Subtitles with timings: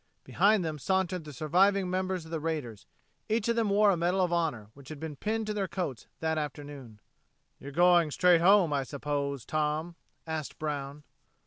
[0.23, 2.87] Behind them sauntered the surviving members of the raiders.
[3.29, 6.07] Each of them wore a medal of honor, which had been pinned to their coats
[6.21, 6.99] that afternoon.
[7.59, 9.93] "You're going straight home, I suppose, Tom?"
[10.25, 11.03] asked Brown.